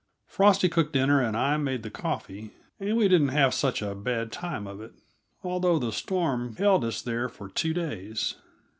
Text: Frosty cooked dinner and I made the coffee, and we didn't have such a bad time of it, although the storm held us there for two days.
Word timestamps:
Frosty 0.25 0.67
cooked 0.67 0.93
dinner 0.93 1.21
and 1.21 1.37
I 1.37 1.57
made 1.57 1.83
the 1.83 1.91
coffee, 1.91 2.49
and 2.79 2.97
we 2.97 3.07
didn't 3.07 3.27
have 3.27 3.53
such 3.53 3.83
a 3.83 3.93
bad 3.93 4.31
time 4.31 4.65
of 4.65 4.81
it, 4.81 4.93
although 5.43 5.77
the 5.77 5.91
storm 5.91 6.55
held 6.55 6.83
us 6.83 7.03
there 7.03 7.29
for 7.29 7.47
two 7.47 7.75
days. 7.75 8.33